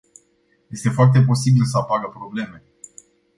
Este 0.71 0.89
foarte 0.89 1.21
posibil 1.21 1.65
să 1.65 1.77
apară 1.77 2.09
probleme. 2.09 2.63